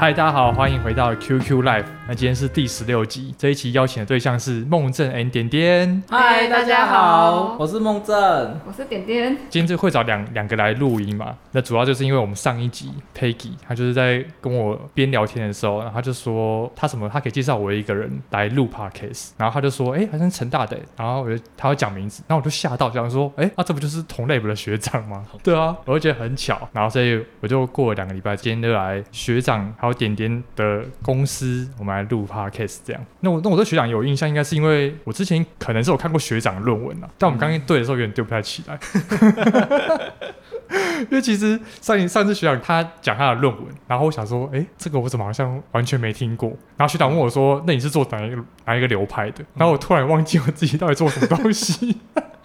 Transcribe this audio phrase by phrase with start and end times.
[0.00, 1.97] 嗨，大家好，欢迎回到 QQ Life。
[2.10, 6.02] 那今天是第十六集，这一期邀请的对象是梦正 and 点点。
[6.08, 8.16] 嗨，大家好，我是梦正，
[8.66, 9.36] 我是点点。
[9.50, 11.36] 今天就会找两两个来录音嘛？
[11.52, 25.26] 那主要就是因为我们上一集 Peggy 他就是在跟我边聊天的时候，然后他就说他什么，他可以介绍我一个人来录 Podcast，然后他就说，哎、欸，好像陈大的，然后我就他会讲名字，然后我就吓到，想说，哎、欸，那、啊、这不就是同类部的学长吗？
[25.44, 33.04] 对啊，我就觉得很巧，然后所以我就过了两个礼拜，今天就来学长还有点点的公司，我们来录 podcast 这样。
[33.20, 38.78] 那我那我对学长有印象，应该是因为我之前可能是有看过学长的论文啊，但我们刚刚对的时候有点对不太起来。
[41.00, 46.50] 因为其实上一上次学长他讲他的论文，然后我想说，哎，这个我怎么好像完全没听过？
[46.76, 48.36] 然后学长问我说，那你是做哪一个
[48.66, 49.44] 哪一个流派的？
[49.54, 51.98] 然后我突然忘记我自己到底做什么东西。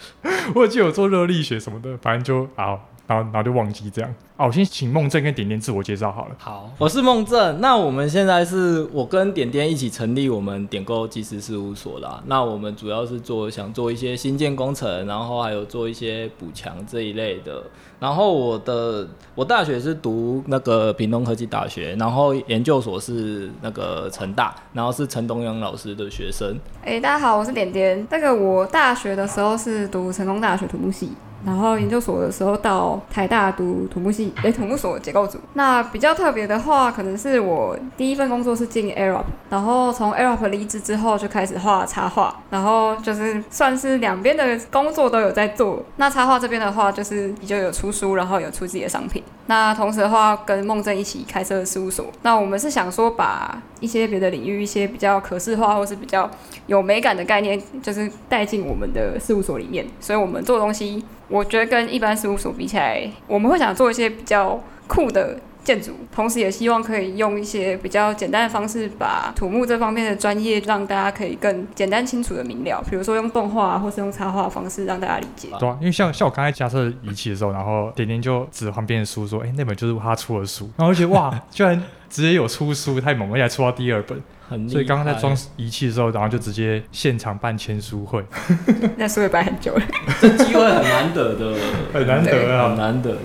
[0.55, 2.79] 我记得我做热力学什么的，反正就啊。
[3.05, 4.13] 然后，然后就忘记这样。
[4.35, 6.35] 哦，我先请梦正跟点点自我介绍好了。
[6.39, 7.61] 好，我是梦正。
[7.61, 12.23] 那我们现在是我跟点点一起成立我们点购技师事务所啦。
[12.25, 17.61] 那我们主要是做想做一些新建工程，然后还有做一些补强这一类的。
[17.99, 26.57] 然后我的我大学是读那个屏东科技大学，然后研究所是那个成大，然后是陈东阳老师的学生。
[26.83, 28.05] 哎，大家好，我是点点。
[28.09, 31.11] 那个我大学的时候是读成功大学土木系。
[31.45, 35.37] 然后研究所的时候到台大读土木系， 哎，土木所结构组。
[35.53, 45.83] 那比较特别的话，可能是我第一份工作是进 Arup，然后从 Arup 离职之后就开始画插画，然后就是算是两边的工作都有在做。
[45.97, 49.21] 那插画这边的话，就是就有出书，然后有出自己的商品。
[49.47, 52.05] 那同时的话，跟梦正一起开设事务所。
[52.21, 56.29] 那我们是想说，把一些别的领域，一些比较可视化或是比较
[56.67, 59.85] 有美感的概念，就是带进我们的事务所里面。
[59.99, 61.03] 所以我们做东西。
[61.27, 72.83] 我觉得跟一般事务所比起来，我们会想做一些比较酷的建筑，同时也希望可以用一些比较简单的方式，把土木这方面的专业让大家可以更简单清楚的明了。
[72.89, 75.47] 比如说用动画或是用插画方式让大家理解。
[75.57, 84.21] 对啊，因为像像我刚才加设仪器的时候，然后点点就指旁边的书说：“哎、那本就是他出的书。”然后我觉得哇，居然直接有出书，太猛了，而且还出到第二本。
[84.69, 88.23] 所以刚刚在装仪器的时候，然后就直接现场办签书会。
[88.97, 89.81] 那是会办很久了，
[90.21, 91.55] 这机会很难得的，
[91.93, 93.17] 很难得啊，很难得的。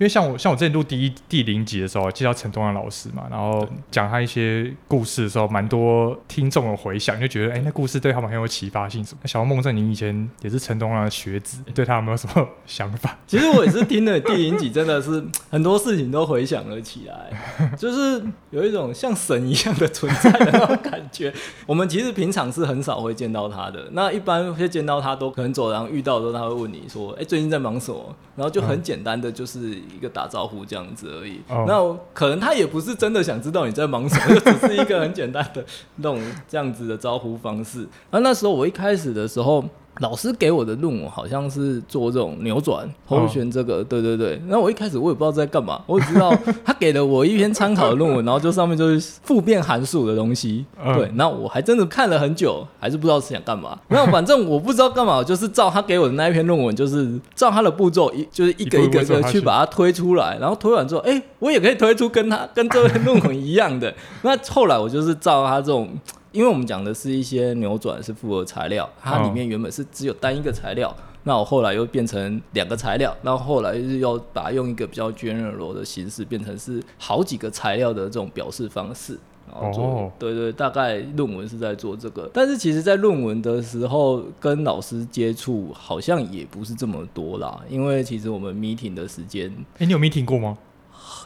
[0.00, 9.20] 因为像我像我之前录第一第零集的时候，介绍陈东阳老师嘛，然后讲他一些故事的时候，蛮多听众的回响，就觉得哎、欸，那故事对他们很有启发性什么。
[9.26, 13.18] 小梦正，你以前也是陈东阳的学子，对他有没有什么想法？
[13.28, 21.30] 其实我也是听了第零集，真的是很多事情都回想了起来，就是有一种像神一样的存在的那种感觉。
[21.68, 28.16] 我们其实平常是很少会见到他的，那一般会见到他都可能走廊遇到的时候，他会问你说，哎、欸，最近在忙什么？
[28.34, 29.78] 然后就很简单的就是。
[29.96, 31.66] 一个打招呼这样子而已，oh.
[31.66, 35.64] 那可能他也不是真的想知道你在忙什么，就只是一个很简单的
[35.96, 37.86] 那种这样子的招呼方式。
[38.10, 39.64] 而那时候我一开始的时候。
[40.00, 44.40] 老师给我的论文好像是做这种扭转、回旋这个，哦、对对对。
[44.48, 46.34] 那我一开始我也不知道在干嘛， 我只知道
[46.64, 50.64] 他给了我一篇参考的论文，然后就上面就是复变函数的东西。
[50.84, 53.78] 嗯、对，那我还真的看了很久，还是不知道是想干嘛。
[53.88, 63.94] 那反正我不知道干嘛，就是照他给我的那一篇论文，就是照他的步骤一就是一个一个一个去把它推出来，然后推完之后，哎、欸，我也可以推出跟他跟这篇论文一样的。
[64.22, 65.88] 那后来我就是照他这种。
[66.32, 79.18] 因为我们讲的是一些扭转是复合材料，它里面原本是只有单一个材料，那我后来又变成两个材料，然后后来是要把它用一个比较 general 的形式变成是好几个材料的这种表示方式，
[79.52, 90.56] 然后做对对，大概论文是在做这个，但是其实在论文的时候跟老师接触好像也不是这么多啦，因为其实我们 meeting 的时间，哎，你有 meeting 过吗？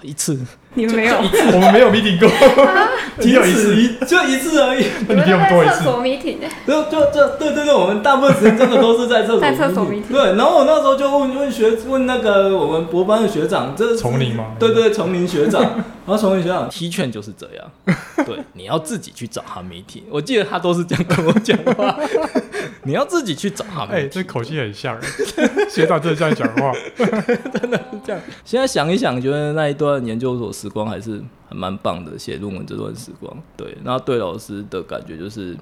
[0.03, 0.39] 一次，
[0.75, 1.17] 你们没有？
[1.55, 2.29] 我们没有 meeting 过，
[3.21, 3.75] 仅有一次
[4.07, 4.87] 就一次而已。
[5.09, 6.37] 你们在厕所 meeting？
[6.67, 9.41] 就就就对对对，我们大部分时间真的都是在厕所。
[9.41, 10.13] 在厕所 meeting。
[10.13, 14.53] 对，然后我那时候就问问学问那个我们博班的学长，这是丛林吗？
[14.59, 15.63] 对对，丛林学长。
[16.07, 17.97] 然后丛林学长踢劝就是这样，
[18.27, 20.03] 对，你要自己去找他 meeting。
[20.11, 21.99] 我记得他都是这样跟我讲话，
[22.85, 23.91] 你要自己去找他们。
[23.97, 24.99] 哎，这口气很像，
[25.69, 28.23] 学长真的这样讲话， 真的是这样。
[28.45, 30.05] 现在想一想，觉得那一段。
[30.05, 35.57] 研究所时光还是很蛮棒的，写论文这段时光，对，那对老师的感觉就是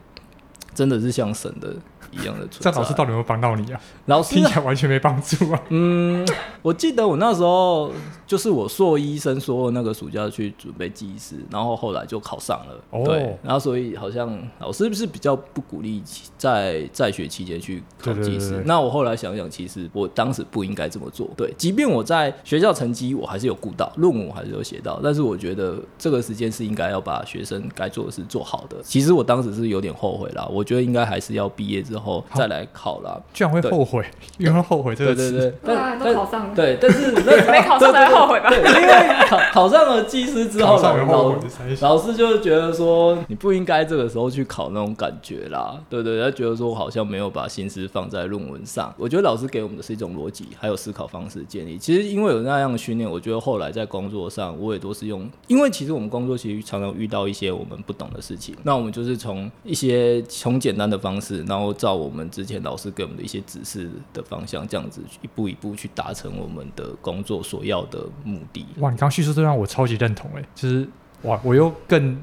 [0.75, 1.75] 真的是像神的
[2.13, 2.59] 一样的存在。
[2.61, 3.81] 这样老师到底有没有帮到你啊？
[4.07, 5.63] 老师听起来完全没帮助啊。
[5.71, 6.27] 嗯，
[6.63, 7.91] 我记得我那时候
[8.27, 12.75] 就是我硕一升硕二那个暑假去准备技师，然后后来就考上了。
[12.91, 16.03] 哦、对，然后所以好像老师是不是比较不鼓励
[16.37, 18.63] 在在学期间去考技师？
[18.67, 21.29] 那我后来想想，其实我当时不应该这么做。
[21.37, 28.77] 对，即便我在学校成绩我还是有顾到，论文我还是有写到，但是我觉得这个时间是应该要把学生该做的事做好的。
[28.83, 32.02] 其实我当时是有点后悔啦，我觉得应该还是要毕业之后
[32.35, 33.21] 再来考啦。
[33.33, 34.05] 居然会后悔，
[34.39, 35.31] 因为后悔这个词。
[35.31, 36.55] 对对对， 但都考上了。
[36.55, 37.13] 对，但是
[37.51, 38.49] 没考上才后悔吧？
[38.49, 41.35] 对，因为考考上了技师之后，老
[41.81, 45.79] 老师就觉得说你不应该这个时候去考那种感觉啦。
[45.89, 48.93] 对对，他觉得说我好像没有把心思放在论文上。
[48.97, 51.79] 我觉得老师给我们的是一种逻辑，还有思考方式建立。
[51.79, 68.67] 其实因为有那样的训练，我觉得后来在工作上我也都是用，因为其实我们工作其实常常遇到一些我们不懂的事情，那我们就是从一些从简单的方式，然后照我们之前老师给我们的一些指示的方向，这样子一步一步去达成我们的工作所要的目的。
[68.79, 70.89] 哇，你刚叙述这让我超级认同哎，就是
[71.23, 72.21] 哇，我又更。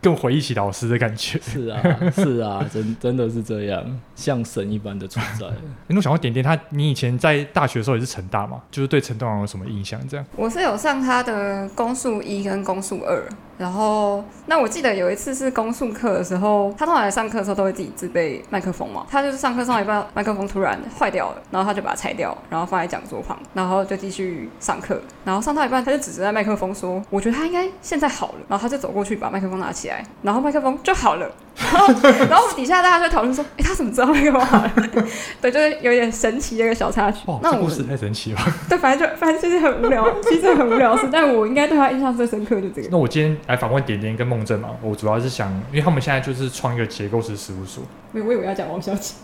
[0.00, 1.82] 更回忆起老师的感觉，是啊，
[2.14, 5.44] 是啊， 真真的是这样，像神一般的存在。
[5.88, 6.56] 你有想过点点他？
[6.70, 8.62] 你以前在大学的时候也是成大嘛？
[8.70, 10.00] 就是对陈栋阳有什么印象？
[10.06, 13.28] 这样，我是有上他的公数一跟公数二。
[13.58, 19.04] 然后，那我记得有一次是公数课的时候，他通常来上课的时候都会自己自备麦克风嘛。
[19.10, 25.00] 他就是上课上一半，麦克风突然坏掉了，然后他就把它拆掉，然后放在讲桌旁，然后就继续上课。
[25.24, 31.28] 然后上到一半，他就指着那麦克风说：“我觉得他应该现在好了。”然后他就走过去把麦克风拿起来，然后麦克风就好了。
[31.72, 31.92] 然后，
[32.30, 34.72] 然后底下大家就讨论说：“哎，他怎么知道麦克风好了？”
[35.42, 37.22] 对，就是有点神奇的一个小插曲。
[37.26, 38.38] 哦，那这故事太神奇了。
[38.68, 41.08] 对，反正就反正就是很无聊， 其实很无聊的事。
[41.10, 42.88] 但我应该对他印象最深刻就这个。
[42.90, 43.36] 那我今天。
[43.48, 47.82] 来访问点点跟梦正嘛，我主要是想，因为他们现在就是创一个结构式事务所。
[48.12, 49.14] 我以为要讲王小姐。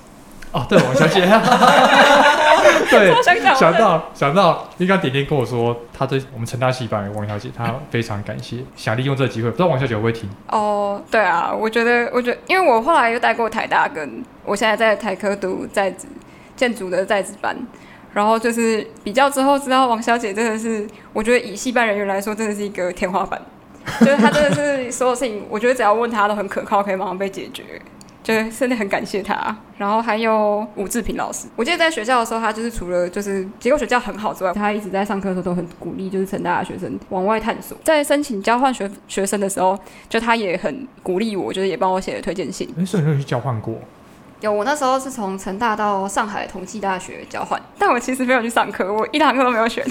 [0.55, 1.21] 哦，对，王小姐。
[2.91, 3.13] 对，
[3.57, 10.31] 想到想到，因为刚点点跟我说，他对我们成大戏班王小姐，他非常感谢，想利用这个机会，不知道王小姐会不会听？
[10.49, 16.07] 哦，对啊，我觉得，我觉得，因为我后来又带过台大，跟我现在在台科读在职
[16.55, 17.57] 建筑的在职班。
[18.13, 23.41] 然后就是比较之后，知道王小姐真的是，我觉得以戏班人员来说，真的是一个天花板。
[23.99, 27.65] 就是她真的是所有事情，我觉得只要问她都很可靠，可以马上被解决。
[28.25, 29.57] 就是真的很感谢他。
[29.77, 37.77] 然后还有吴志平老师，我记得在学校的时候，他就是除了就是结构学校很好之外，他一直在上课的时候都很鼓励，就是成大的学生往外探索。
[37.85, 39.79] 在申请交换学学生的时候，
[40.09, 42.69] 就他也很鼓励我，就是也帮我写了推荐信。
[42.79, 43.75] 哎，所以你去交换过？
[44.45, 49.83] 有，我那时候是从成大到上海同济大学交换，但我其实没有去上课，我一堂课都没有选。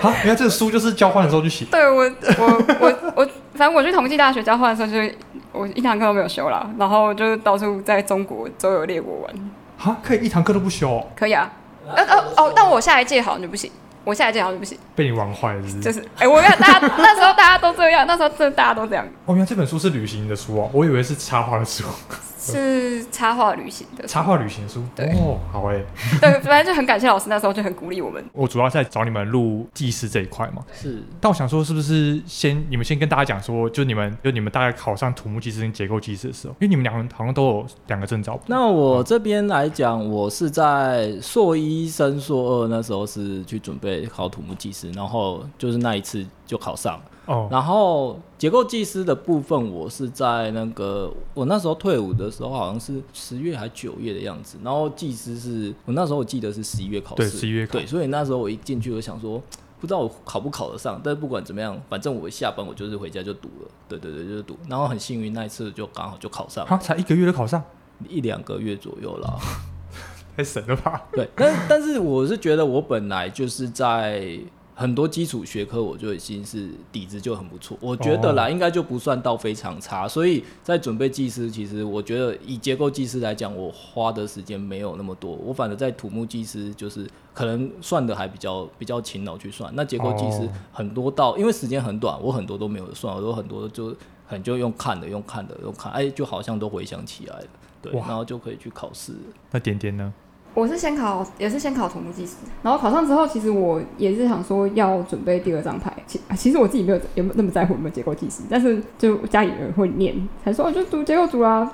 [0.00, 1.66] 好，原来这个书就是交换的时候去写。
[1.66, 5.14] 对，我，我，我，我，反正我去同济大学交换的时候，就是
[5.52, 9.34] 我一堂课都没有修啦，然后就到处在中国周游列国玩。
[9.76, 11.06] 哈，可以一堂课都不修哦？
[11.14, 11.52] 可以啊。
[11.94, 13.70] 呃呃哦，但我下一届好像就不行，
[14.04, 14.78] 我下一届好像就不行。
[14.96, 15.92] 被你玩坏了是不是？
[15.92, 19.04] 就是，哎、欸，我看大家那时候大家都这样，那时候真的大家都这样。
[19.26, 21.84] 哦，原来这本书是旅行的书哦，我以为是插画的书。
[22.42, 25.82] 是插画旅行的插画旅行书，对哦，好哎，
[26.20, 28.22] 对，反正就很感谢老师，那时候就很鼓励我们。
[28.32, 31.02] 我主要在找你们录技师这一块嘛，是。
[31.20, 38.38] 但我想说，是不是先你们先跟大家讲说，就你们就你们大概考上土木技师跟结构技师的时候，因为你们两个人好像都有两个证照。
[38.46, 47.02] 那我这边来讲，我是在硕一升硕二那时候是去准备考土木技师，然后就是那一次就考上了。
[47.24, 54.58] 哦，然后结构技师的部分，我是在那个我那时候退伍的时候，好像是十月还九月的样子。
[54.62, 57.72] 然后技师是我那时候我记得是十一月考试，对，十一月考。
[57.72, 59.40] 对，所以那时候我一进去，我想说，
[59.80, 63.70] 不知道我考不考得上，但是不管怎么样，反正我下班我就是回家就读了。
[63.88, 64.58] 对对对，就是读。
[64.68, 67.62] 然后很幸运那一次就刚好就考上，啊，才一个月就考上，
[68.08, 69.38] 一两个月左右了，
[70.36, 71.00] 太神了吧？
[71.12, 74.40] 对，但但是我是觉得我本来就是在。
[74.74, 80.08] 很多基础学科我就已经是底子就很不错，我觉得啦，应该就不算到非常差。
[80.08, 85.32] 所以在准备技师，其实我觉得以结构技师来讲，我花的时间没有那么多。
[85.32, 89.70] 我反正在土木技师就是可能算的还比较比较勤劳去算。
[89.76, 93.94] 那结构技师很多到，因为时间很短，我很多都没有算，我都很多就
[94.26, 97.46] 很就用看的，用看的，用看，哎，就好像都回想起来了，
[97.82, 99.12] 对，然后就可以去考试。
[99.50, 100.12] 那点点呢？
[100.54, 105.92] 我是先考，也是先考土木技师，然后考上之后，其实我也是想说要准备第二张牌。
[106.06, 111.70] 其其实我自己没有有没有那么在乎有没有结构技师，但是就家里人会念，才说我就读结构组啊。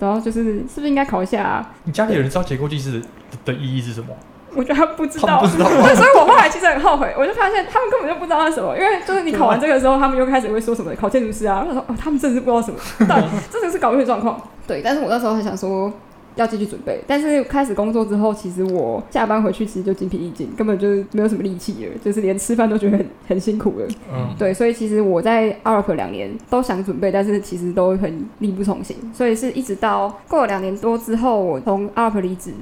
[0.00, 1.74] 然后就是是不是应该考一下啊？
[1.84, 3.00] 你家里人知道结构技师
[3.44, 4.08] 的，的意义是什么？
[4.54, 5.68] 我觉得他不知道，不知道。
[5.68, 11.62] 对，所以我后来其实很后悔，我就发现他们根本就不知道那是什么，因为就是你考完这个时候，他们又开始会说什么考建筑师啊。
[11.68, 14.40] 他说哦，他们真的是不知道什么，但真的是搞不清状况。
[14.66, 15.92] 对，但是我那时候还想说。
[16.36, 17.02] 要继续准备。
[17.06, 23.86] 但是开始工作之后，其实我下班回去其实就精疲力尽，根本就没有什么力气了，就是连吃饭都觉得很很辛苦了。
[24.12, 28.96] 嗯，对，所以其实我在 Arup 两年都想准备，但是其实都很力不从心。
[29.12, 32.52] 所以是一直到过了两年多之后，我从 Arup 离职。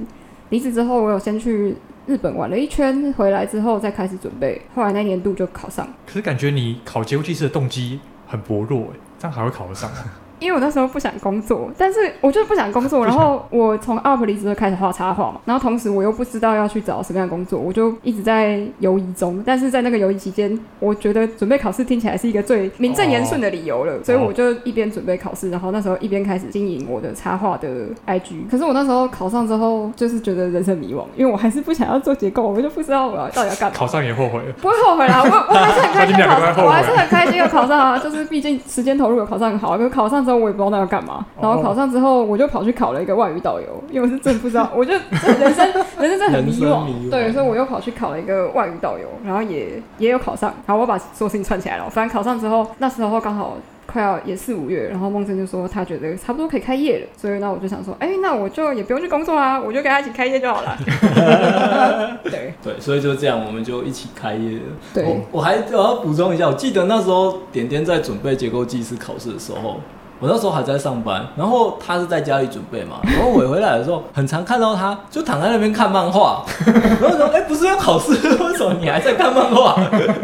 [0.49, 4.61] 离职之后，我有先去日本玩了一圈，回来之后再开始准备。
[4.75, 5.87] 后来那年度就考上。
[6.05, 9.97] 可是感觉你考结构技师的动机很薄弱哎，这样还会考得上吗？
[10.45, 13.03] 因为我那时候不想工作，但是我就是不想工作。
[13.03, 19.41] 然后我从 Arup 离职就开始画插画嘛，然后同时我又不知道要去找什么样的工作，我就一直在犹疑中。
[19.45, 27.67] 但是在那个犹疑期间，我觉得准备考试听起来是一个最名正言顺的理由了，哦、所以我就一边准备考试，然后那时候一边开始经营我的插画的
[28.05, 28.49] IG。
[28.51, 33.75] 可是我那时候考上之后，就是觉得人生迷惘，因为我还是不想要做结构，我就不知道我要到底要干嘛。
[33.75, 34.53] 考上也后悔了？
[34.61, 41.25] 不会后悔啦，我我还是很开心考上，我还是很开心的考上啊，就是毕竟时间投入有考上很好，可是考上之后我也不知道那要干嘛。
[41.41, 51.89] 然后考上之后，我就跑去考了一个外语导游，因为我是真不知道， 我就人生人生真的很迷惘，迷惘对，所以我又跑去考了一个外语导游，然后也也有考上，然后我把所有事情串起来了。
[51.89, 60.77] 反正考上之后，那时候刚好快要也四五月，然后梦真就说他觉得差不多可以开业了，所以那我就想说，哎，那我就也不用去工作啊，我就跟他一起开业就好了。
[62.23, 64.63] 对对，所以就这样，我们就一起开业了。
[64.93, 69.79] 对，我我还我要补充一下，我记得那时候点点在准备结构技师考试的时候。
[70.19, 79.75] 我那时候还在上班，然后他是在家里准备嘛， 然后我回来的时候，很常看到他就躺在那边看漫画， 然后说：“哎、欸，不是要考试，为什么你还在看漫画？”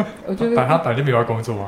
[0.25, 1.67] 我觉得，反正他本来就没有要工作啊。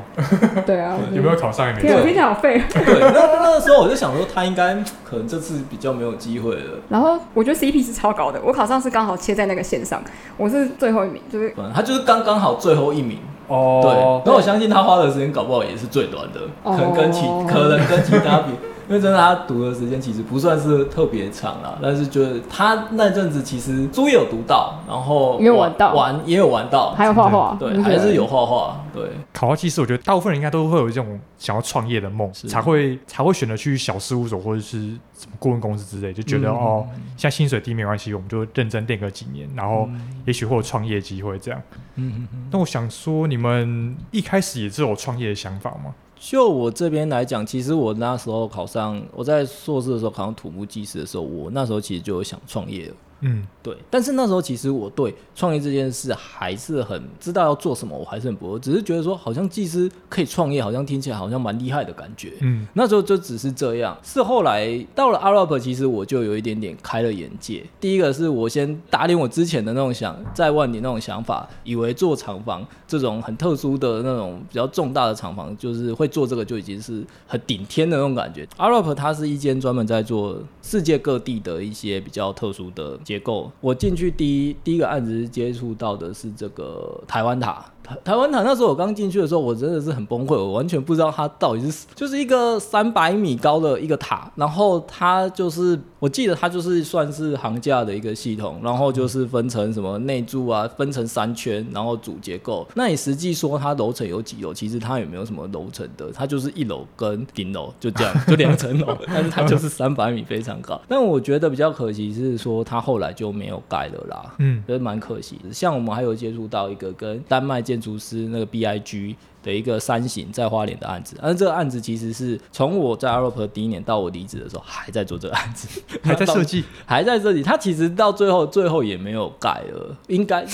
[0.64, 1.94] 对啊，有没有考上也没天。
[1.94, 2.62] 听听起来好废。
[2.72, 6.80] 对，那那个时候我就想说，他应该可能这次比较没有机会了。
[6.88, 10.02] 然后我觉得 CP 是超高的，我考上是刚好切在那个线上，
[10.38, 13.18] 我是最后一名，就是他就是刚刚好最后一名。
[13.48, 13.92] 哦，对，
[14.24, 18.52] 那我相信他花的时间搞不好也是最短的，可能跟其可能跟其他比。
[18.88, 28.80] 因为真的，他读的时间其实不算是特别长啊，但是就是他那阵子其实书也有读到，然后也有玩到，玩也有玩到，还有画画，对，还是有画画。
[28.92, 34.78] 对，考到技师，我觉得大部分人应该都会有这种想要创业的梦，才会才会选择去小事务所或者是
[35.18, 36.86] 什么顾问公司之类，就觉得、嗯、哦，
[37.16, 39.88] 像薪水低没关系，我们就认真练个几年，然后
[40.26, 41.60] 也许会有创业机会这样。
[41.96, 42.48] 嗯嗯嗯。
[42.52, 45.92] 那我想说，你们一开始也是有创业的想法吗？
[46.26, 52.94] 就我这边来讲，其实我那时候考上，我在硕士的时候考上土木技师的时候，我那时候其实就有想创业了。
[53.26, 62.34] 嗯，对，但是那时候其实我对创业这件事还是很知道要做什么，我还是很不，只是觉得说好像技师可以创业，好像听起来好像蛮厉害的感觉。
[62.40, 63.96] 嗯，那时候就只是这样。
[64.02, 67.64] 是后来到了 Arup，其实我就有一点点开了眼界。
[67.80, 78.46] 第一个是我先打脸我之前的那种想在万里那种想法，以为做厂房这种很特殊的那种比较重大的厂房，就是会做这个就已经是很顶天的那种感觉。
[78.58, 87.64] Arup 它是一间专门在做世界各地的一些比较特殊的结构，我进去第一第一个案子接触到的是这个台湾塔。
[87.84, 102.66] 台台湾塔那时候我刚进去的时候，我真的是很崩溃，我完全不知道它到底是就是一个三百米高的一个塔，然后它就是我记得它就是算是行架的一个系统，然后就是分成什么内柱啊，分成三圈，然后主结构。
[102.74, 104.54] 那你实际说它楼层有几楼？
[104.54, 110.80] 其实它也没有什么楼层的，它就是一楼跟顶楼就这样，就两层楼， 但是它就是三百米非常高。
[110.88, 115.52] 但我觉得比较可惜是说它后来就没有盖了啦，嗯，觉得蛮可惜的。
[115.52, 127.42] 像我们还有接触到一个跟丹麦建建筑师那个 BIG 的一个三型在花莲的案子，而这个案子其实是从我在 Arup 第一年到我离职的时候还在做这个案子， 还在设计， 还在设计。
[127.42, 130.46] 他其实到最后最后也没有盖了，应该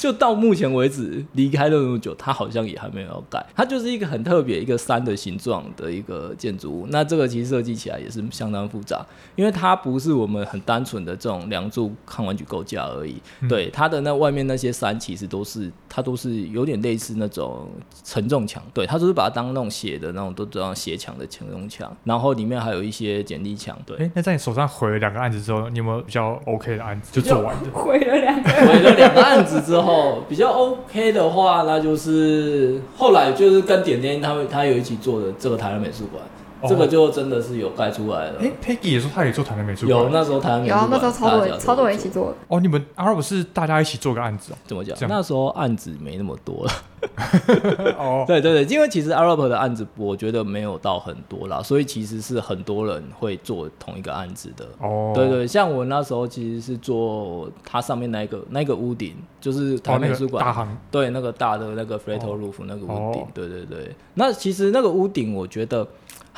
[0.00, 3.44] 就到目前为止离开了那么久，他好像也还没有盖。
[3.56, 6.86] 它就是一个很特别一个山的形状的一个建筑物。
[6.90, 9.04] 那这个其实设计起来也是相当复杂，
[9.34, 13.20] 因为它不是我们很单纯的这种梁柱抗弯曲构架而已。
[13.40, 17.68] 嗯、对，它的那外面那些山其实都是它都是有点类似那种
[18.04, 18.27] 成。
[18.28, 23.76] 重墙，对，他就是把它当那种斜的那种，都这样斜墙的承重墙，然后里面还有一些剪力墙。
[23.86, 27.70] 对，哎，那在你手上毁了两个案子之后，你有没有比较 OK 的案子就做完的？
[27.72, 36.22] 毁了两个，毁了两个案子之后，比较 OK 的话，那就是后来就是跟点点他们他有一起做的这个台湾美术馆。
[36.66, 38.40] 这个就真的是有盖出来了。
[38.40, 39.98] 哎，Peggy 也说他也做台南美术馆。
[39.98, 42.34] 有那时候台南美术馆，有那时候超多人超多人一起做。
[42.48, 44.56] 哦，你们 Arup 是大家一起做个案子哦？
[44.66, 44.96] 怎么讲？
[45.08, 46.72] 那时候案子没那么多了。
[47.96, 54.66] 哦，对对对，因为其实 Arup 的案子我觉得没有到很多啦，所以其实是很多人会做同一个案子的。
[54.80, 63.24] 哦，对对，像我那时候其实是做它上面那个那个屋顶，就是台湾美术馆大行，对，那个大的那个 flat roof 那个屋顶。
[63.32, 65.86] 对对对，那其实那个屋顶我觉得。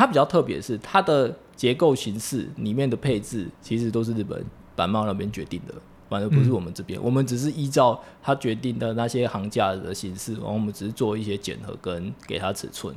[0.00, 4.42] 它比较特别是它的结构形式里面的配置，其实都是日本
[4.74, 5.74] 板贸那边决定的，
[6.08, 6.98] 反而不是我们这边。
[6.98, 12.96] 嗯、我们只是依照它决定的那些行价的形式，然后我们只是做一些检核跟给它尺寸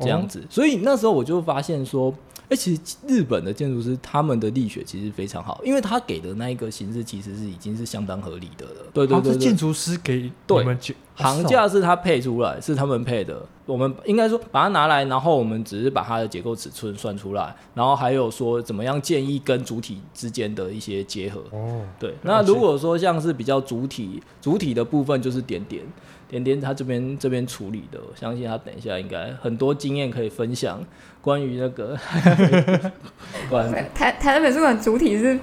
[0.00, 0.40] 这样子。
[0.40, 2.12] 哦、所以那时候我就发现说。
[2.48, 8.72] 哎、欸，其实日本的建筑师他们的力学其实非常好，因为他给的那一个形式其实是已经是相当合理的了。
[8.94, 13.44] 对对对，对，是建筑师给我们对行架是他配出来，是他们配的。
[13.64, 21.42] 我们应该说把它拿来，然后我们只是把它的结构尺寸算出来，然后还有说怎么样建议跟主体之间的一些结合。
[21.50, 22.14] 哦，对。
[22.22, 25.82] 那如果说像是比较主体主体的部分，就是点点。
[26.28, 30.84] 点点他这边这边处理的，我相信他等一下应该很多经验可以分享。
[31.26, 31.98] 关于那个，
[33.50, 35.36] 关台台南美术馆主体是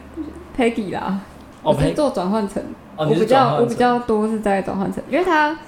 [0.57, 1.19] Peggy 啦，
[1.61, 2.63] 我是做转换层，
[2.95, 5.59] 我比较我比较多是在转换层，因为他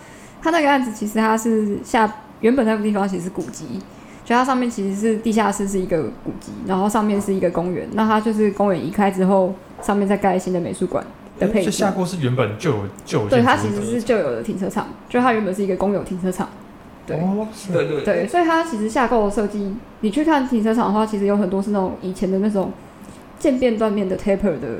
[0.42, 3.82] 他那个案子其实他是下原本那个地方其实是古迹，
[4.24, 11.06] 就它上面其实是地下室是一个古迹，然后上面是一个公园，那它就是公园移开之后，上面再盖新的美术馆。
[11.38, 16.48] 的配置，下过是原本就有就有，对，它其实是旧有的停车场，就它原本是一个公有停车场，
[17.06, 22.72] 对，哦、对对对，所以它其实下构的设计，你去看停车场的话，其实有很多是那种以前的那种
[23.40, 24.80] 渐变断面的 taper 的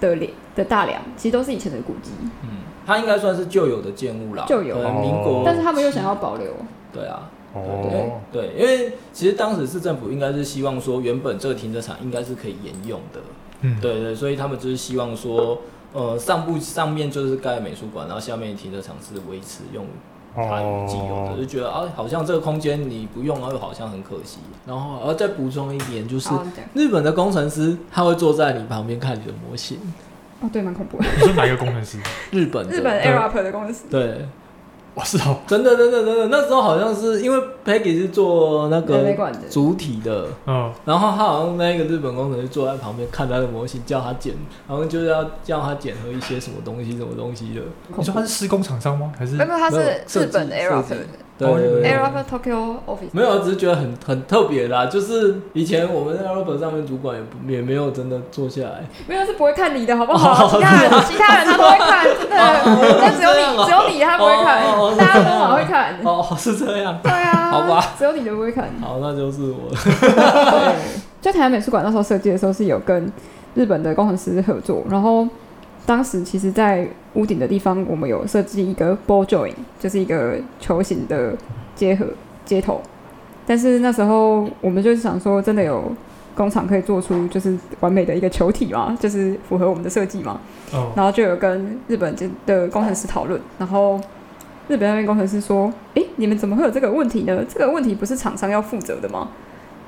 [0.00, 2.10] 的脸的大梁，其实都是以前的古迹，
[2.42, 2.48] 嗯，
[2.86, 6.46] 它应该算是旧有的建物啦，旧有，民国，但是他们又想要保留，
[6.92, 13.20] 对啊，哦，对，因为其实当时市政府应该是希望说，原本这个停车场应该是可以沿用的，
[13.62, 15.58] 嗯，对对，所以他们就是希望说。
[15.92, 19.86] 呃，上部上面就是盖美术馆，然后下面停车场是维持用
[20.36, 21.38] 它既有的，oh.
[21.38, 24.38] 就觉得啊，好像这个空间你不用，又好像很可惜。
[24.66, 26.28] 然后，然后再补充一点，就是
[26.74, 29.78] 日本的工程师他会坐在你旁边看你的模型。
[30.40, 31.04] 哦，对，蛮恐怖的。
[31.16, 31.98] 你说哪一个工程师？
[32.30, 33.80] 日本日本 Arup 的工程师。
[33.90, 34.26] 对。
[34.96, 39.04] 我是哦，真的，真的，真的，那时候好像是因为 Peggy 是做那个
[39.50, 44.32] 主体的，嗯，然后他好像那个日本工程师坐在旁边看他的模型，叫他检，
[44.66, 47.60] 然后就是要叫他检核一些什么东西，什么东西的。
[47.94, 49.12] 你说他是施工厂商吗？
[49.18, 49.34] 还是？
[49.34, 49.78] 没有，他是
[50.18, 50.84] 日本的 Arup。
[51.38, 54.86] 对，Arup Tokyo Office 没有，只是觉得很很特别啦。
[54.86, 60.48] 就是以前我们在 Arup 上面主管也不也没有真的坐下来，没有是不会看你的好不好？
[60.48, 64.62] 其他人其他人他都会看，真的，但只有你只有你他不会看，
[64.96, 65.94] 大家都好会看。
[66.02, 66.98] 哦，是这样。
[67.02, 68.70] 对啊，好吧，只有你都不会看。
[68.80, 69.68] 好，那就是我。
[69.70, 70.74] 对，
[71.20, 73.12] 就台湾美术馆那时候设计的时候是有跟
[73.54, 75.28] 日本的工程师合作，然后。
[75.86, 81.34] 当时其实，在屋顶的地方，我们有设计一个 ball joint，就是一个球形的
[81.76, 82.04] 接合
[82.44, 82.82] 接头。
[83.46, 85.84] 但是那时候我们就是想说，真的有
[86.34, 90.40] 工厂可以做出就是完美的一个球体嘛， 就是符合我们的设计嘛。
[90.72, 90.86] Oh.
[90.96, 94.00] 然后就有跟日本的工程师讨论，然后
[94.66, 97.44] 日本那边工程师说：“诶，你们怎么会有这个问题呢？
[97.48, 99.28] 这个问题不是厂商要负责的吗？”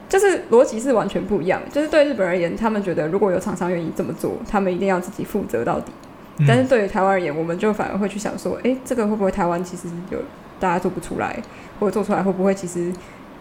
[0.09, 5.92] 就是逻辑是完全不一样，就是对日本而言，他们觉得如果有厂商愿意这么做，他们一定要自己负责到底。
[6.38, 10.18] 嗯、但是对于台湾而言，我们就反而会去想说，诶、欸，这个会不会台湾其实有
[10.59, 11.38] 大家做不出来，
[11.79, 12.90] 或者做出来会不会其实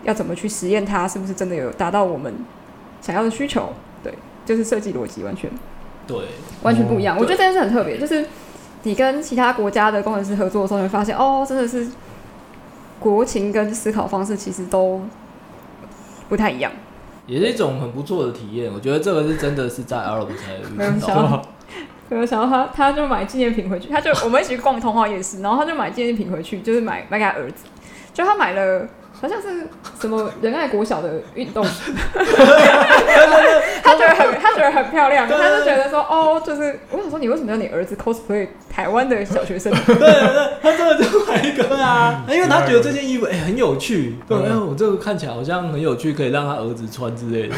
[0.04, 2.34] 要怎么去实验它，是不是真的有达到我们
[3.02, 3.70] 想要的需求？
[4.04, 4.14] 对，
[4.46, 5.50] 就是设计逻辑完全
[6.06, 6.18] 对，
[6.64, 7.16] 完全不一样。
[7.16, 8.26] 哦、我觉得这件事很特别，就是
[8.84, 11.88] 你跟其他国家的工程师合作的时候，你会发现哦，真的是
[13.00, 15.02] 国情跟思考方式其实都。
[16.30, 16.72] 不太一样，
[17.26, 18.72] 也是一种很不错的体验。
[18.74, 20.70] 我觉得这个是真的是在 Arup 才遇到。
[20.76, 21.42] 没有想到，
[22.10, 27.66] 没有想到他他就买纪念品回去，他就我们一起去逛通化夜市，然后他就买纪念品回去，就是买买给他儿子，
[28.14, 28.88] 就他买了。
[29.20, 29.68] 好像是
[30.00, 31.92] 什么仁爱国小的运动服，
[33.84, 39.72] 他觉得很 他觉得很漂亮，他就觉得说哦，就是我想说你为什么要你儿子 cosplay 台湾的小学生？
[39.86, 47.56] 对对对，他真的就买一个啊，因为他觉得这件衣服哎很有趣，对，哎我这个看起来好像很有趣，可以让他儿子穿之类的。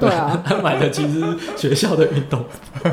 [0.00, 1.20] 对啊，他买的其实
[1.56, 2.88] 学校的运动服。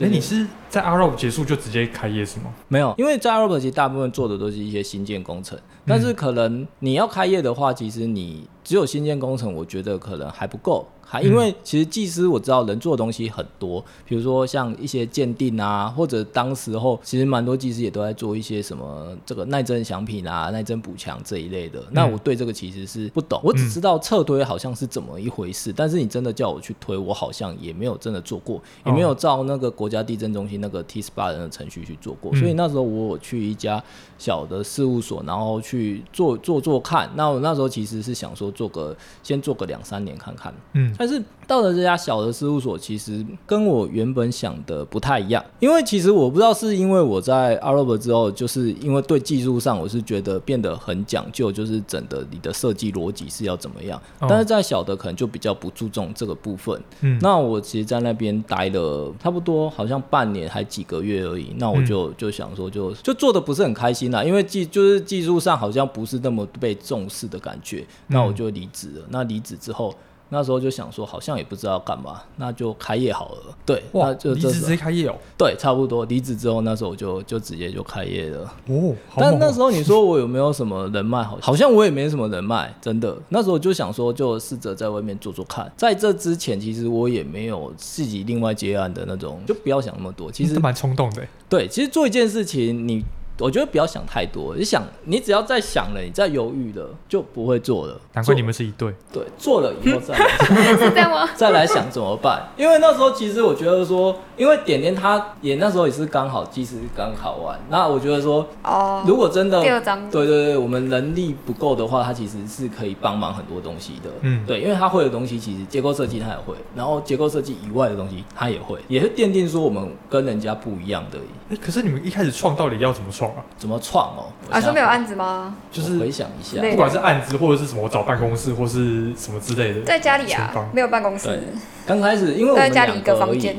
[0.00, 2.46] 哎，你是在 Arup 结束就直接开业是吗？
[2.68, 10.86] 没有，因为在 Arup 其实大部分做的都是一些新建工程，但是可能你要开业的话，其实你只有新建工程，我觉得可能还不够。
[11.10, 21.82] 还因为其实技师我知道能做的东西很多，比如说像一些鉴定啊，或者当时候其实蛮多技师也都在做一些什么这个耐震响品啊、耐震补强这一类的。
[21.90, 33.82] 那我对这个其实是不懂，我只知道侧推好像是怎么一回事，但是你真的叫我去推，我好像也没有真的做过，也没有照那个国家地震中心那个 T SPA 的程序去做过，嗯、所以那时候我有去一家
[34.18, 37.10] 小的事务所，然后去做做做看。
[37.14, 56.78] 那我那时候其实是想说做个先做个两三年看看，嗯，但是到了这家小的事务所，其实跟我原本想的不太一样，因为其实我不知道是因为我在 Adobe 之后，就是因为对技术上我是觉得变得很讲究，就是整的你的设计逻辑是要怎么样，哦、但是在小的可能就比较不注重这个部分。
[57.00, 69.02] 嗯，那我其实，在那边待了差不多好像半年还几个月而已，那我就、嗯、就想说就，就就做的不是很开心啦，因为技就是技术上好像不是那么被重视的感觉，那我就离职了。
[69.04, 69.94] 嗯、那离职之后。
[70.30, 73.54] 那时候就想说，好像也不知道干嘛，那就开业好了。
[73.64, 75.14] 对，哇，那就离职直接开业哦。
[75.36, 78.52] 对，差不多离职之后，那时候我就就直接就开业了。
[78.66, 81.22] 哦，但那时候你说我有没有什么人脉？
[81.22, 83.16] 好， 好像我也没什么人脉，真的。
[83.30, 85.70] 那时候就想说，就试着在外面做做看。
[85.76, 90.30] 在这之前，其实我也没有自己另外接案的那种，就不要想那么多。
[90.30, 91.26] 其实蛮冲动的。
[91.48, 93.04] 对，其实做一件事情，你。
[93.38, 98.00] 我觉得不要想太多，你想，你只要在想了，你在犹豫了，就不会做了。
[98.14, 98.92] 难怪你们是一对。
[99.12, 101.28] 对，做了以后再来想？
[101.36, 102.48] 再来想怎么办？
[102.56, 114.10] 因为那时候其实我觉得说，因为点点他也那时候也是刚好技师刚考完，那我觉得说，哦，如果真的第二章，对对对，我们能力不够的话，他其实是可以帮忙很多东西的。
[114.22, 121.18] 嗯，对，因为他会的东西其实结构设计他也会，然后结构设计以外的东西他也会，也是奠定说我们跟人家不一样的。
[121.50, 123.44] 哎，可是你们一开始创到底要怎么创啊？
[123.56, 124.08] 怎么创？
[124.16, 125.56] 哦，啊，说没有案子吗？
[125.70, 131.42] 就是回想一下，不管是案子或者是什么，我找办公室或是什么之类的，在家里啊，没有办公室。
[131.86, 133.56] 刚开始因为我们在家里一个房间。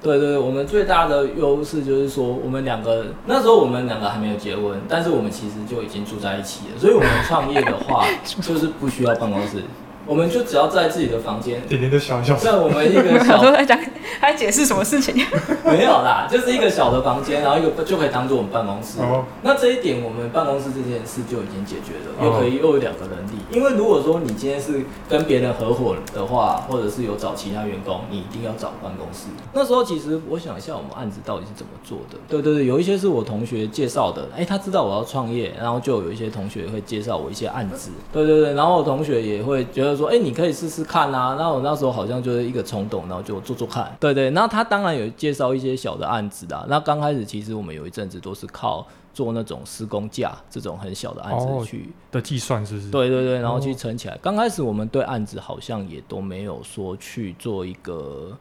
[0.00, 9.64] 对对对，我们最大的优势就是说，我们两个那时候我们两个还没有结婚，但是我们其实就已经住在一起了，所以我们创业的话 就是不需要办公室。
[10.08, 12.34] 我们就只要在自己的房间，点点都笑笑。
[12.34, 13.78] 在我们一个小， 都在讲，
[14.18, 15.14] 还解释什么事情？
[15.66, 19.00] 没有啦，就是一个小的房间，然后一个就可以当做我们办公室。
[19.00, 19.26] 哦。
[19.42, 23.38] 那这一点，我们办公室这件事就已经解决了，又可以又有两个人力。
[23.52, 29.26] 因为如果说你今天是跟别人合伙的话，或者是有找其他员工，你一定要找办公室。
[29.52, 32.16] 那时候其实我想一下，我们案子到底是怎么做的？
[32.26, 37.90] 对对对，有一些是我同学介绍的，哎，他知道我要创业，然后就有一些同学会介绍我一些案子。
[38.10, 40.78] 对对对，然后我同学也会觉得说，哎，你可以试试。
[40.88, 43.94] 看啊，那我那时候好像就是一个冲动，然后就做做看。
[44.00, 46.64] 对对，那他当然有介绍一些小的案子啦。
[46.66, 52.90] 那刚开始其实我们有一阵子都是靠做那种施工价这种很小的案子去、哦、的计算，是不是？
[52.90, 54.16] 对对对，然后去撑起来。
[54.22, 58.34] 刚、哦、开始我们对案子好像也都没有说去做一个。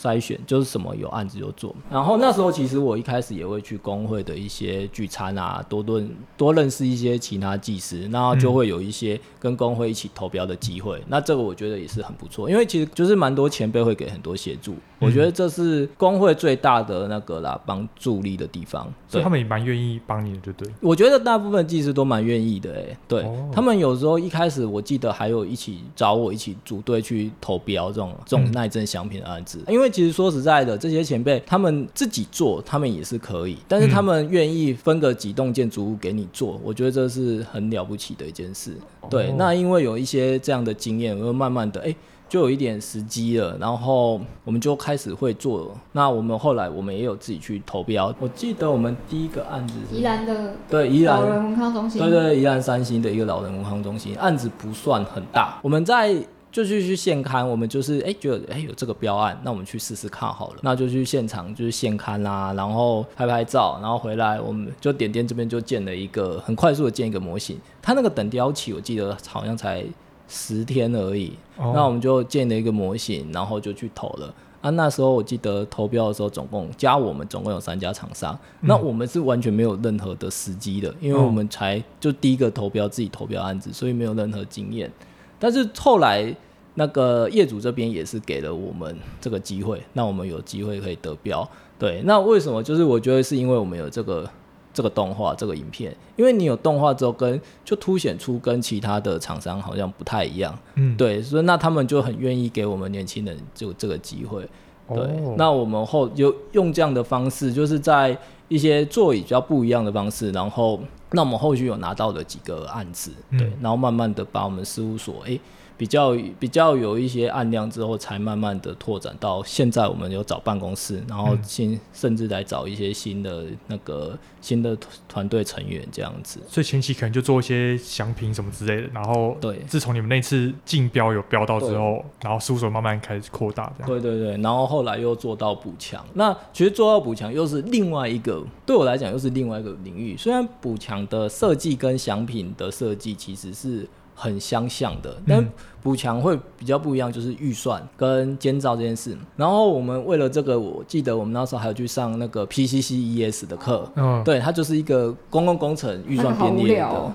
[0.00, 10.98] 筛选就是什么有案子就做，然后那时候其实我一开始也会去工会的一些聚餐啊，多认多认识一些其他技师，那就会有一些跟工会一起投标的机会。
[11.00, 20.72] 嗯、那这个我觉得也是很不错，因为其实就是蛮多前辈会给很多协助，嗯、我觉得这是工会最大的那个啦帮助力的地方，所以他们也蛮愿意帮你的，对不对。
[20.80, 30.78] 我觉得大部分技师都蛮愿意的、欸，哎，对、哦、他们有时候一开始我记得还有一起找我一起组队去投标这种这种耐震响品的案子，嗯、因为其实说实在的。
[30.78, 38.72] 这些前辈他们自己做，他们也是可以，但是他们愿意分个几栋建筑物给你做，我觉得这是很了不起的一件事。
[39.10, 41.94] 对，那因为有一些这样的经验，我就慢慢的，哎，
[42.28, 45.76] 就有一点时机了，然后我们就开始会做。
[45.92, 48.14] 那我们后来我们也有自己去投标。
[48.20, 56.16] 我记得我们第一个案子是宜兰的，对，宜兰老人文康中心，对对，宜兰三星的一个老人文康中心，案子不算很大，我们在。
[56.50, 60.56] 就去去现刊，我们就是哎、欸、觉得哎、欸、有这个标案，那我们去试试看好了。
[60.62, 67.58] 那就去现场就是现刊啦，然后拍拍照，然后回来我们就点点这边就建了一个很快速的建一个模型。
[67.82, 69.84] 它那个等雕期我记得好像才
[70.26, 74.34] 十天而已，哦、那我们就建了一个模型，然后就去投了。
[74.60, 84.90] 啊，那时候我记得投标的时候，总共加我们总共有三家厂商，嗯、那我们是完全没有任何的时机的，因为我们才就第一个投标自己投标案子，所以没有任何经验。
[85.38, 86.34] 但是后来
[86.74, 91.48] 那个业主这边也是给了我们这个机会，那我们有机会可以得标。
[91.78, 92.62] 对，那为什么？
[92.62, 94.28] 就是我觉得是因为我们有这个
[94.72, 100.56] 这个动画这个影片，因为你有动画之后跟，跟就凸显出跟其他的厂商好像不太一样。
[100.74, 104.42] 嗯，对，所以那他们就很愿意给我们年轻人就这个机会。
[104.88, 108.16] 对，哦、那我们后就用这样的方式，就是在
[108.48, 115.32] 一些座椅比较不一样的方式，然后那我们后续有拿到的几个案子，对，嗯、然后慢慢的把我们事务所诶。
[115.34, 115.40] 欸
[115.78, 124.76] 比较比较有一些案量之后，才慢慢的拓展到现在，我们有找办公室，然后新甚至来找一些新的那个新的
[125.08, 126.40] 团队成员这样子。
[126.48, 133.88] 所以前期可能就做一些奖品什么之类的，然后对，自从你们那次竞标有标到之后，然后事务所慢慢开始扩大这样。
[133.88, 140.16] 对对对，然后后来又做到补强，那其实做到补强又是另外一个，对我来讲又是另外一个领域。
[140.16, 143.88] 虽然补强的设计跟奖品的设计其实是。
[144.20, 145.46] 很相像的，但
[145.80, 149.16] 补强会比较不一样，就是预算跟监造这件事。
[149.36, 157.12] 然后我们为了这个，我记得我们那时候还有去上那个 PCCES 的课，嗯，对，它就是一个公共工程预算编列的。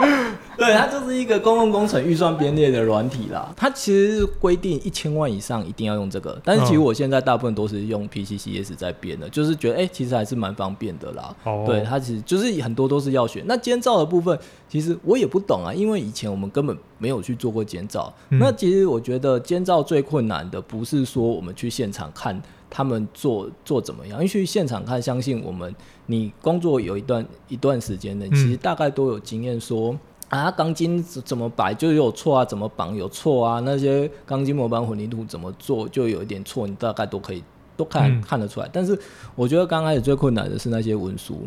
[0.66, 3.50] 对，它就是一个公共工程预算编列的软体啦。
[3.56, 11.34] 它其实规定一千万以上一定要用这个，但是其实我现在大部分都是用 PCCS 在编的，就是觉得哎、欸，其实还是蛮方便的啦。
[11.44, 13.42] 哦，对，它其实就是很多都是要学。
[13.46, 18.12] 那监造的部分，其实我也不懂啊，因为以前我们根本没有去做过监造。
[18.28, 29.98] 嗯、那其实我觉得监造最困难的不是说我们去现场看他们做做怎么样，因为去现场看，相信我们你工作有一段一段时间的，其实大概都有经验说。
[30.30, 37.42] 啊，钢筋怎么摆就有错啊，怎么绑有错啊，那些钢筋模板混凝土怎么做就有一点错，你大概都可以
[37.76, 38.70] 都看、嗯、看得出来。
[38.72, 38.96] 但是
[39.34, 41.40] 我觉得刚开始最困难的是那些文书，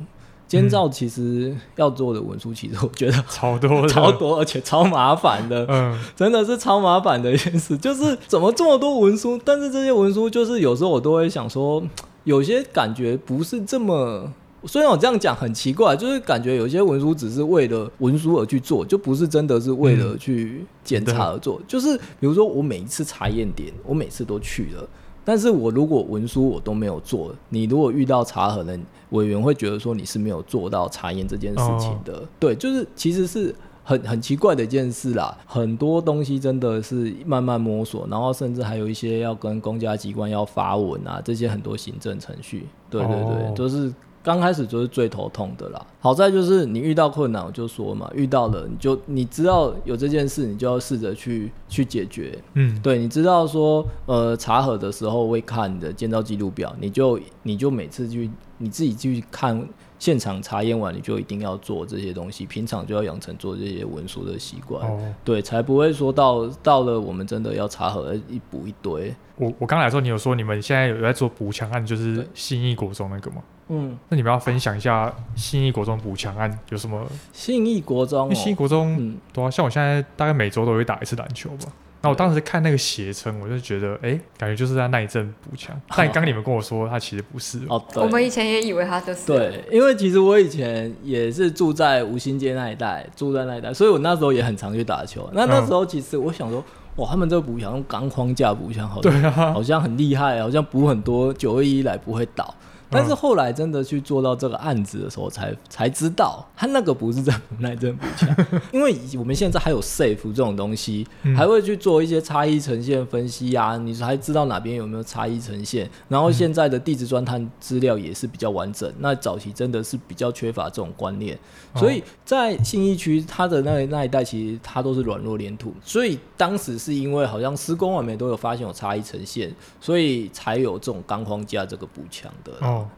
[0.50, 11.82] 监造其实要做的文书，其实我觉得 超多 超多，而且超麻烦的，嗯，真的是超麻烦的一件事，就是怎么这么多文书，但是这些文书就是有时候我都会想说，
[12.26, 14.34] 有些感觉不是这么。
[14.66, 21.60] 虽然我这样讲很奇怪，就是感觉有些文书只是为了文书而去做，就不是真的是为了去检查而做。
[21.60, 24.88] 嗯、就是比如说，我每一次查验点，我每次都去了，
[25.26, 32.14] 但是我如果文书我都没有做，你如果遇到查核的委员会觉得说你是没有做到查验这件事情的。
[32.14, 35.38] 哦、对，就是其实是很很奇怪的一件事啦。
[35.46, 42.66] 很多东西真的是慢慢摸索，然后甚至还有一些要跟公家机关要发文啊，这些很多行政程序。
[42.90, 43.94] 对对对，哦、就是。
[44.24, 45.86] 刚开始就是最头痛的啦。
[46.00, 52.38] 好在就是你遇到困难，我就说嘛，遇到了你就你知道有这件事，你就要试着去去解决。
[52.54, 59.62] 嗯，对，你知道说呃查核的时候会看你的建造记录表，你就你就每次去你自己去看
[60.04, 64.86] 现场查验完，你就一定要做这些东西，平常就要养成做这些文书的习惯。
[64.86, 69.16] 哦，对，才不会说到到了我们真的要查核一补一堆。
[69.38, 73.42] 我我刚来的时候，你有说你们现在有在做补强案，就是信义国中那个吗？
[73.70, 77.02] 嗯，那你们要分享一下信义国中补强案有什么？
[77.32, 81.72] 信义国中、哦，信义国中，嗯，对啊，像我现在大概每周都会打一次篮球吧。
[82.04, 85.74] 那我当时看那个鞋撑，我就觉得，哎、欸，感觉就是在耐震补强。
[85.96, 87.82] 但刚你们跟我说，他其实不是哦。
[87.96, 89.26] 我们以前也以为他就是。
[89.26, 95.30] 对，因为其实我以前也是住在吴兴街那一带，住在那一带，所以我那时候也很常去打球。
[95.32, 96.62] 那那时候其实我想说，
[96.98, 102.54] 哇，他们这个补强用钢框架补强，好像、啊、好像很厉害，好像补很多九二一来不会倒。
[102.94, 108.30] 但是后来真的去做到这个案子的时候才，才才知道他那个不是在补耐震补强，
[108.72, 121.38] 因为我们现在还有 SAFE 这种东西，还会去做一些差异呈现分析啊，你才知道哪边有没有差异呈现，然后现在的地质钻探资料也是比较完整，那早期真的是比较缺乏这种观念，
[121.76, 132.54] 所以在信义区它的那那一带其实它都是软弱连土，所以当时是因为好像施工外面都有发现有差异呈现，所以才有这种钢框架这个补强的。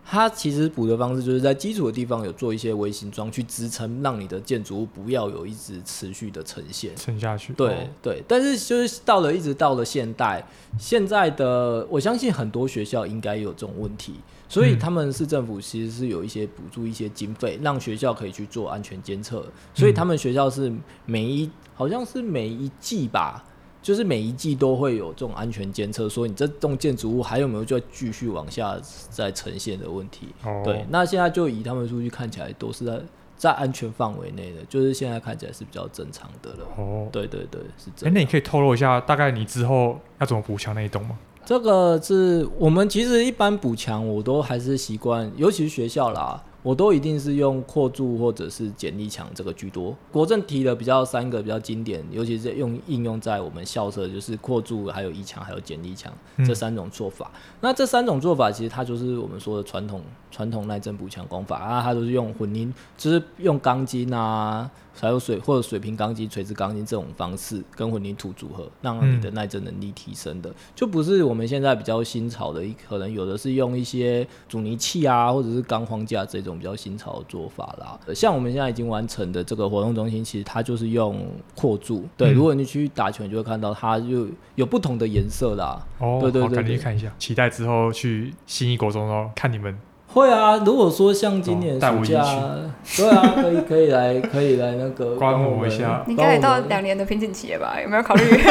[0.05, 7.53] 它其实补的方式就是在基础的地方有做一些微型桩去支撑，让你的建筑物不要有一直持续的呈现沉下去。
[7.53, 10.45] 对、哦、对，但是就是到了一直到了现代，
[10.77, 14.13] 现在的我相信很多学校应该有这种问题，
[14.47, 20.71] 所以他们市政府其实是有一些补助一些经费，让学校可以去做安全监测，所以他们学校是
[21.05, 23.43] 每一好像是每一季吧。
[23.85, 28.75] 就是每一季都会有这种安全监测，说你这栋建筑物还有没有就要继续往下
[29.11, 30.29] 再呈现的问题。
[30.43, 32.99] 哦、对，那现在就以他们数据看起来都是在
[33.37, 36.65] 在安全范围内的，就是现在看起来是比较正常的了。
[36.77, 38.09] 哦，对对对，是这样。
[38.09, 41.19] 哎、欸，那你可以透露一下，大概你之后要怎么补强那一栋吗？
[41.45, 46.43] 这个是我们其实一般补强，我都还是习惯，尤其是学校啦。
[46.65, 49.95] 我都一定是用扩注或者是剪力墙这个居多。
[50.11, 57.29] 国政提的比较三个比较经典，尤其是用应用在我们校舍，就是扩注、还有一墙、还有剪力墙这三种做法。
[57.35, 60.01] 嗯、那这三种做法其实它就是我们说的传统
[60.31, 64.67] 传统耐震补强工法啊，它都是用混凝，就是用钢筋啊。
[64.99, 77.99] 还有水或者水平钢筋、垂直钢筋这种方式跟混凝土组合，让你的耐震能力提升的，嗯、就不是我们现在比较新潮的，可能有的是用一些阻尼器啊，或者是钢框架这种种比较新潮的做法啦。
[78.13, 82.05] 像我们现在已经完成的这个活动中心，其实它就是用扩柱。
[82.15, 85.83] 对，嗯、如果你去打球，你就会看到它就有不同的颜色啦。
[85.99, 89.77] 哦，对对对，赶紧去看一下，期待之后去新一国中哦，看你们。
[90.15, 96.01] 会啊，如果说像今年暑假，哦、对啊，可以可以来可以来那个 观摩一下。
[96.07, 97.75] 你应该到两年的瓶颈期了吧？
[97.83, 98.23] 有没有考虑？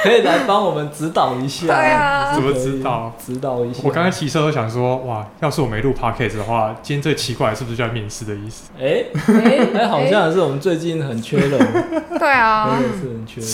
[0.00, 1.66] 可以来帮我们指导一下。
[1.66, 3.12] 对啊，怎么指导？
[3.18, 3.80] 指导一下。
[3.82, 8.70] 我刚刚骑车都想说，哇，要是我没录 podcast 的话，今天最奇怪是不是就要面试的意思？
[8.78, 11.58] 哎哎哎，好像是我们最近很缺人。
[12.18, 13.50] 对啊，真的是很缺人。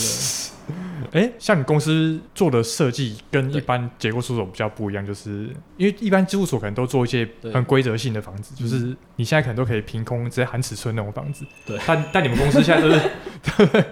[1.11, 11.45] 哎、欸，像你公司做的设计跟一般结构事务所比较不一样，就是因为一般事务所可能都做一些很规则性的房子，就是你现在可能都可以凭空直接喊尺寸那种房子。
[11.65, 13.85] 对，但但你们公司现在都是，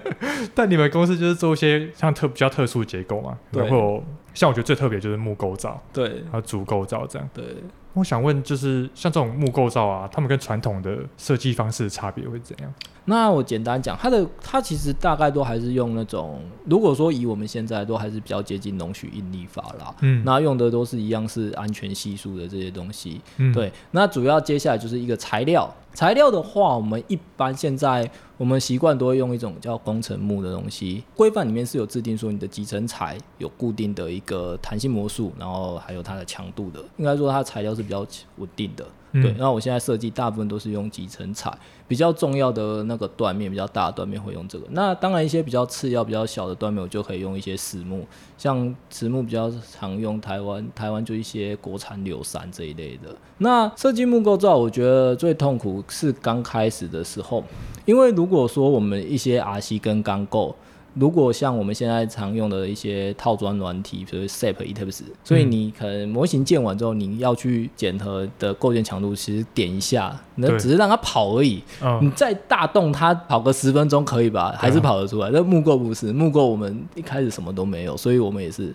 [0.56, 7.30] 但你们公司就是做一些像特比较特殊的结构嘛，然后像我觉得最特别就是木构造，对，还有主构造这样。
[7.34, 7.46] 对，
[7.94, 12.74] 我想问就是像这种木构造啊，他们跟传统的设计方式的差别会怎样？
[13.06, 25.74] 那我简单讲，它的它其实大概都还是用那种，如果说以我们现在都还是比较接近容许应力法啦，嗯，那用的都是一样是安全系数的这些东西，嗯，对，那主要接下来就是一个材料。
[25.94, 38.06] 材料的话，我们一般现在我们习惯都会用一种叫工程木的东西，规范里面是有制定说你的集成材有固定的一个弹性模数，然后还有它的强度的，应该说它的材料是比较
[38.38, 38.86] 稳定的。
[39.14, 41.56] 对，那我现在设计大部分都是用集成材，
[41.88, 44.66] 比较重要的那个断面比较大的断面会用这个。
[44.72, 48.08] 那当然一些比较次要、比较小的断面，我就可以用一些实木，
[48.40, 53.16] 像实木比较常用台湾，台湾就一些国产柳杉这一类的。
[53.38, 57.44] 那设计木构造，我觉得最痛苦是刚开始的时候，
[57.86, 60.56] 因为如果说我们一些 RC 跟钢构。
[60.96, 71.64] 如果像我们现在常用的一些套装软体，比如 SAP、ETABS，所以你可能模型建完之后，你要去检核的构件强度，其实点一下，那只是让它跑而已。
[72.00, 74.54] 你再大动它跑个十分钟可以吧？
[74.56, 75.32] 还是跑得出来。
[75.34, 78.72] 那木构不是木构，我们一开始什么都没有，所以我们也是。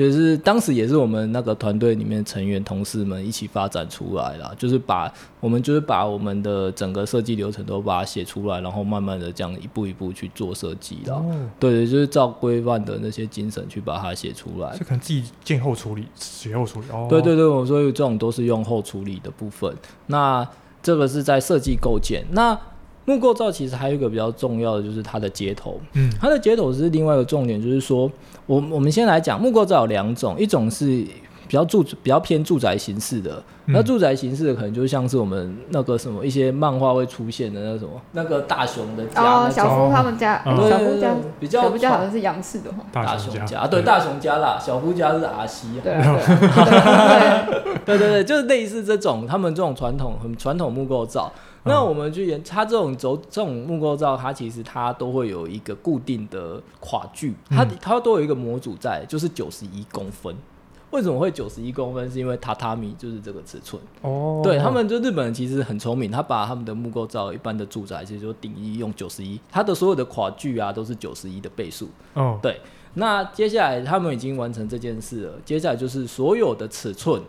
[0.00, 11.22] 就是当时也是我们那个团队里面成员同事们一起发展出来啦，就是把我们就是把我们的整个设计流程都把它写出来，然后慢慢的这样一步一步去做设计啦。
[11.58, 14.74] 对对，就是照规范的那些精神去把它写出来。
[14.78, 16.86] 这可能自己建后处理、写后处理。
[16.90, 19.74] 哦，对对对，我说这种都是用后处理的部分。
[20.06, 20.48] 那
[20.82, 22.24] 这个是在设计构建。
[22.30, 22.58] 那
[23.10, 25.80] 木构造其实还有一个比较重要的，就是它的接头。
[25.94, 28.08] 嗯，它的接头是另外一个重点，就是说，
[28.46, 30.86] 我我们先来讲木构造有两种，一种是
[31.48, 46.04] 比较住比较偏住宅形式的，嗯、那住宅形式的可能就像是我们那个什么一些漫画会出现的那种那个大雄的家哦，小夫他们家，哦、小夫家比较小夫家好像是洋式的大雄家，家对，大雄家啦，小夫家是阿西对对
[47.84, 51.32] 对 对对，就是类似这种他们这种传统很传统木构造。
[51.64, 60.34] 那我们去研它这种轴这种木构造，它其实它都会有一个固定的跨距，它它都有一个模组在，就是九十一公分。
[60.90, 62.10] 为什么会九十一公分？
[62.10, 63.80] 是因为榻榻米就是这个尺寸。
[64.02, 71.88] 哦，对他们就日本人其实很聪明，他把他们的木构造一般的住宅其实就定义用九十一，它的所有的跨距啊都是九十一的倍数。
[72.14, 72.60] 哦，对。
[72.94, 77.22] 那接下来他们已经完成这件事了，接下来就是所有的尺寸。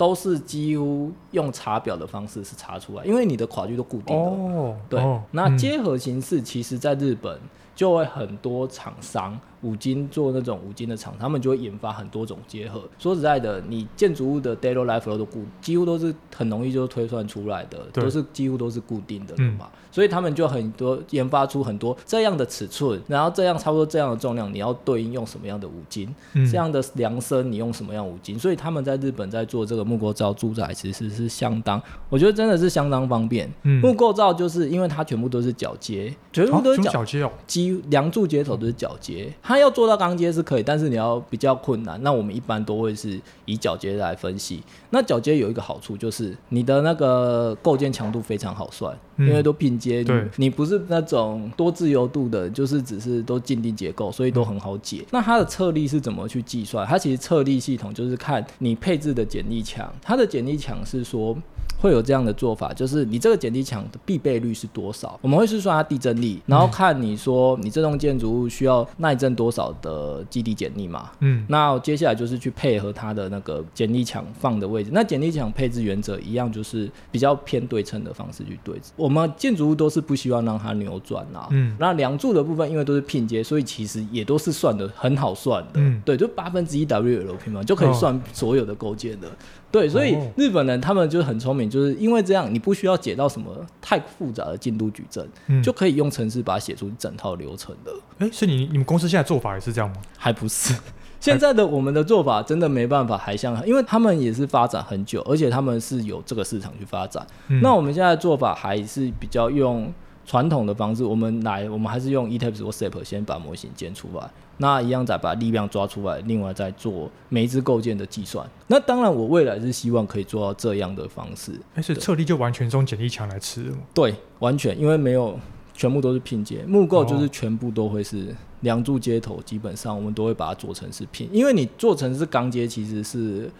[0.00, 4.22] 都是几乎用查表的方式是查出来，因为你的跨距都固定的。
[4.22, 4.98] 哦，对。
[4.98, 7.38] 哦、那结合形式，其实在日本
[7.76, 9.38] 就会很多厂商。
[9.62, 12.82] 五金做那种五金的厂，他们就会研发很多种结合。
[12.98, 19.66] 说实在的，你建筑物的 daily life load 都固，几乎都是很容易就推算出来的，都是几乎都是固定的嘛。
[19.72, 26.08] 嗯、所以他们就很多研发出很多这样的尺寸，然后这样差不多这样的重量，你要对应用什么样的五金？
[26.32, 28.38] 嗯、这样的量身你用什么样五金？
[28.38, 33.50] 所以他们在日本在做这个木构造住宅，其实是相当，我觉得真的是相当方便。
[33.64, 39.32] 嗯、木构造就是因为它全部都是鉸接，全部都是鉸接哦，基梁柱接头都是鉸接。
[39.50, 42.00] 它要做到钢接是可以，但是你要比较困难。
[42.04, 44.62] 那我们一般都会是以鉸接来分析。
[44.90, 54.98] 那鉸接有一个好处就是你的那个构件强度非常好算，嗯、因为都拼接，对你不是那种多自由度的，就是只是都静定结构，所以都很好解。
[55.00, 56.86] 嗯、那它的测力是怎么去计算？
[56.86, 61.36] 它其实测力系统就是看你配置的剪力墙，它的剪力墙是说。
[61.80, 65.18] 会有这样的做法，就是你这个剪力墙的必备率是多少？
[65.22, 71.10] 我们会是算它地震力，然后看你说你这栋建筑物需要耐震多少的基地剪力嘛。
[71.20, 74.90] 嗯，那接下来就是去配合它的那个剪力墙放的位置。
[74.92, 78.92] 那剪力墙配置原则一样，就是比较偏对称的方式去对置。
[78.96, 81.48] 我们建筑物都是不希望让它扭转啊。
[81.50, 85.74] 嗯，那梁柱的部分因为都是拼接，所以其实也都是算的很好算的。
[85.76, 89.28] 嗯，对，就八分之一 W L 平方就可以算所有的构件的。
[89.70, 97.92] 对，所以日本人他们就很聪明，就是因为这样，你不需要解到什么太复杂的进度矩阵，嗯、就可以用程式把它写出整套流程的。
[98.18, 99.96] 哎、欸，所以你你们公司现在做法也是这样吗？
[100.18, 100.74] 还不是，
[101.20, 107.26] 现在的我们的做法真的没办法，还像，因为他们也是发展很久，而且他们是有这个市场去发展。
[107.48, 109.92] 嗯、那我们现在的做法还是比较用。
[110.26, 114.30] 传统的方式，我们来，我们还是用 ETAPS 或 SAP 先把模型建出来，
[114.60, 118.46] 那一样再把力量抓出来，另外再做每一只构件的计算。
[118.66, 121.52] 那当然，我未来是希望可以做到这样的方式。
[121.74, 123.72] 但是测力就完全从剪力墙来吃？
[123.94, 125.38] 对，完全，因为没有
[125.72, 133.50] 全部都是拼接，木构就是全部都会是梁柱接头，基本上我们都会把它做成是拼，因为你做成是钢接，其实是。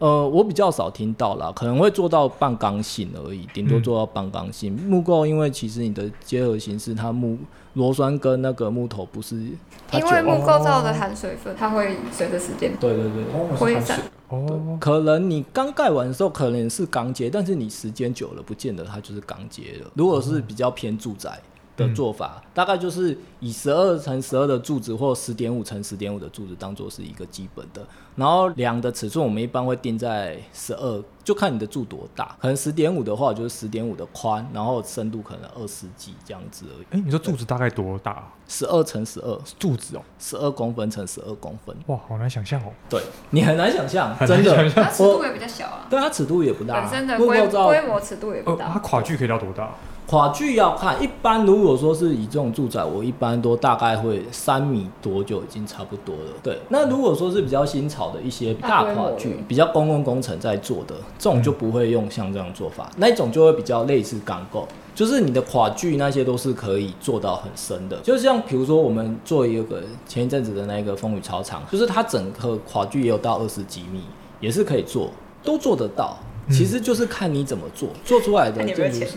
[0.00, 4.74] 呃，我比较少听到啦，可能会做到半刚性而已，顶多做到半刚性。
[4.74, 7.36] 嗯、木构，因为其实你的结合形式，它木
[7.74, 13.24] 螺栓跟那个木头不是，因为木构造的含水分，它会随着时间对对对
[13.58, 14.00] 挥散。
[14.28, 19.90] 哦，可能你刚盖完的时候可能是钢结，但是你时间久了，不见得它就是钢结了。
[19.94, 21.38] 如果是比较偏住宅。
[21.80, 27.84] 的做法大概就是以十二乘十二的柱子或十点五乘十点五的柱子当做是一个基本的，
[28.16, 36.84] 然后梁的尺寸我们一般会定在十二，就看你的柱多大，可能十点五的话就是十点五的宽，然后深度可能二十几这样子而已。
[36.90, 38.28] 哎、欸，你说柱子大概多大？
[38.46, 41.74] 十二乘十二柱子哦，十二公分乘十二公分。
[41.86, 42.72] 哇，好难想象哦。
[42.88, 43.00] 对，
[43.30, 44.68] 你很难想象，真的。
[44.70, 45.86] 它尺度也比较小啊。
[45.88, 48.68] 对，它尺度也不大，本身的规规模尺度也不大。
[48.68, 49.72] 它跨距可以到多大？
[50.10, 56.32] 跨距要看，一般如果说是以这种住宅，我一般都大概会三米多就已经差不多了。
[56.42, 67.96] 对，那如果说是比较新潮的一些大跨距，比较公共工程在做的，这种就不会用像这样做法，那一种就会比较类似钢构，就是你的跨距那些都是可以做到很深的。
[68.00, 74.02] 就像比如说我们做一个前一阵子的那个风雨操场，就是它整个跨距也有到二十几米，
[74.40, 75.12] 也是可以做，
[75.44, 76.18] 都做得到。
[76.50, 79.16] 其实就是看你怎么做，做出来的建筑是。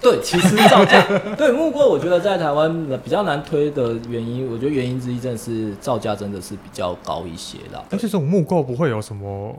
[0.00, 1.02] 对，其实造价
[1.36, 7.82] 对木构，我觉得在台湾比较难推的原因，我觉得原因之一真的是造价真的是比较高一些啦。
[7.90, 9.54] 而且这种木构不会有什么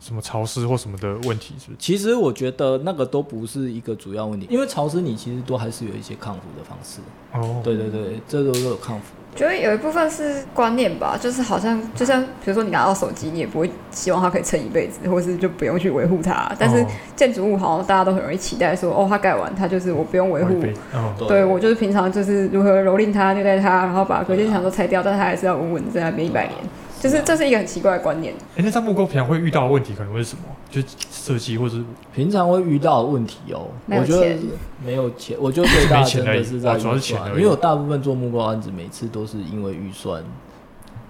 [0.00, 1.76] 什么潮湿或什么的问题，是不是？
[1.78, 7.00] 其实我觉得那个都不是一个主要问题，因为潮湿你其实都还是有一些抗腐的方式。
[7.32, 9.14] 哦，对对对，这都是有抗腐。
[9.34, 16.50] 觉得有一部分是观念吧，就是好像就像比如说你拿到手机，你也不会希望它可以撑一辈子，或是就不用去维护它。
[16.58, 16.84] 但是
[17.16, 20.54] 建筑物好像大家都很容易期待说，哦，它盖完它就是我不用维护，
[20.92, 26.54] 哦、对，对我就是平常就是如何蹂躏它、虐待它，然后把隔间墙都拆掉，但它还是要稳稳在那边一百年。
[27.04, 28.32] 就是这是一个很奇怪的观念。
[28.32, 30.42] 哎、欸，那像木工平常会遇到的问题可能会是什么？
[30.70, 31.84] 就是设计或是
[32.14, 33.98] 平常会遇到的问题哦、喔。
[33.98, 34.34] 我觉得
[34.82, 40.24] 没有钱，我觉得最大真的是在预算，因为我大部分做木工案子，每次都是因为预算。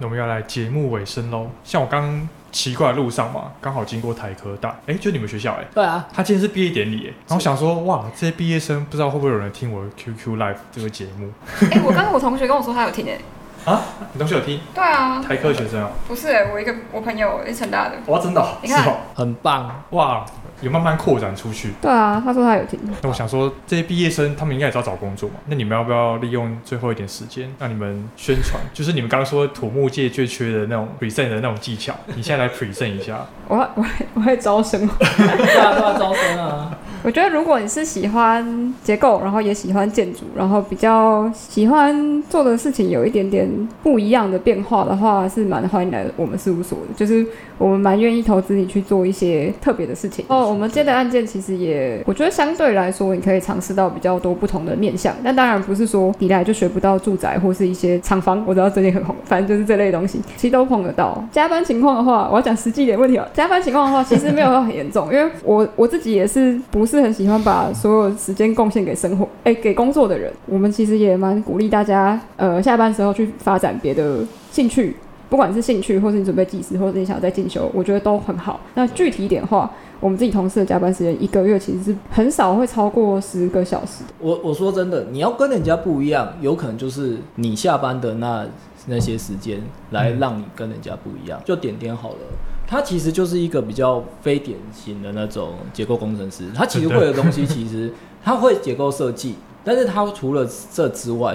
[0.00, 1.46] 那我们要来节目尾声喽。
[1.62, 5.68] 像我刚奇怪的路上嘛，刚好经过台科大，哎、欸，就你们学校哎、欸。
[5.72, 6.08] 对啊。
[6.12, 11.30] 他今天是毕业典礼，然后想说，哇，这些毕业生不知道会不会有人听我 QQ Live 这个节目？
[11.60, 13.20] 哎、欸，我刚刚我同学跟我说他有听哎、欸。
[13.64, 13.80] 啊，
[14.12, 14.60] 你同学有听？
[14.74, 15.88] 对啊，台科学生啊？
[16.06, 17.94] 不是、欸，我一个我朋友，一成大的。
[18.06, 18.58] 哇，真的、喔？
[18.62, 18.84] 你看，
[19.14, 20.24] 很棒哇，
[20.60, 21.72] 有慢慢扩展出去。
[21.80, 22.78] 对啊，他说他有听。
[23.02, 25.36] 那我想说，这些毕业生他们应该也知道找工作嘛？
[25.46, 28.60] 那你们要不要利用最后一点时间，让你们宣传？
[28.72, 33.26] 就是你们刚刚说土木界最缺的那种 present 的那种技巧，你现在来 present 一下。
[33.48, 33.84] 我我
[34.14, 34.88] 我会招生。
[34.88, 36.78] 对啊，都要招生啊。
[37.02, 43.46] 我觉得如果你是喜欢结构，然后也喜欢建筑，然后比较喜欢做的事情有一点点
[43.82, 46.94] 不一样的变化的话，是蛮欢迎来我们事务所的。
[46.96, 47.26] 就是
[47.58, 50.24] 我们蛮愿意投资你去做一些特别的事情。
[50.28, 55.14] 哦，我们接的案件其实也，我觉得相对来说，你可以尝试到比较多不同的面向。
[55.22, 58.42] 但当然不是说你来就学不到住宅或是一些厂房。
[58.44, 61.24] 我知道最近很红，反正就是这类东西，其实都碰得到。
[61.30, 63.28] 加班情况的话，我要讲实际一点问题哦。
[63.32, 67.04] 加班情况的话，其实没有很严重，因为我我自己也是不是。
[67.04, 70.32] 很喜欢把所有时间贡献给生活，哎、给工作的人。
[70.46, 74.20] 我们其实也蛮鼓励大家，呃，下班时候去发展别的
[74.50, 74.96] 兴趣，
[75.28, 78.60] 不管是兴趣，或是你准备技师，或者你想要再进修，我觉得都很好。
[78.74, 79.70] 那具体一点的话，
[80.00, 84.04] 我们自己同事的加班时间一个月其实是很少会超过十个小时。
[84.20, 88.46] 我我说真的，你要跟人家不一样，有可能就是你下班的那
[88.86, 89.60] 那些时间
[89.90, 92.18] 来让你跟人家不一样，就点点好了。
[92.66, 101.34] 他其实就是一个比较非典型的那种结构工程师，他其实会的东西其实他会结构设计，但是他除了这之外，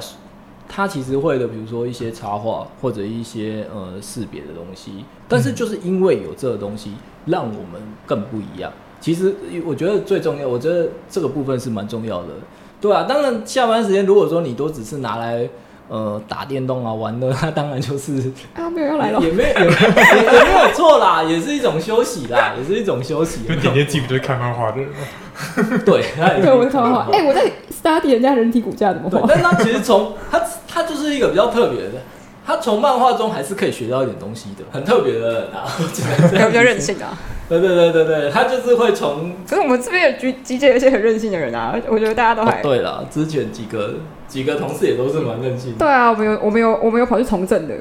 [0.70, 6.94] 他其实会的，比如说一些插画或者一些呃识别的东西，但是就是因为有这个东西，
[7.26, 8.72] 让我们更不一样。
[9.02, 12.28] 其实我觉得最重要，我觉得这个部分是蛮重要的，
[12.80, 13.04] 对啊。
[13.04, 15.50] 当然下班时间如果说你都只是拿来。
[15.90, 23.42] 呃打电动啊玩的，那 当然就是啊没有要来了，也没有也也也没有错啦，也是一种休息啦，也是一种休息。
[23.48, 24.78] 就点点自己不是看漫画的？
[25.84, 26.04] 对，
[26.44, 27.08] 对，我是看漫画。
[27.12, 30.40] 哎、欸，我在 study 人家人体骨架怎么画，但他其实从他
[30.72, 31.94] 他就是一个比较特别的。
[32.46, 35.70] 他从漫画中还是可以学到一点东西的，很特别的人啊，
[36.32, 37.16] 比较任性啊。
[37.48, 39.36] 对对对对对，他就是会从。
[39.48, 42.58] 可是我们这边有集集结一些很任性的人啊，我觉得大家都还。
[42.58, 43.96] 哦、对了，之前几个
[44.28, 45.78] 几个同事也都是蛮任性的。
[45.78, 47.76] 对啊，我们有我们有我们有跑去从政的。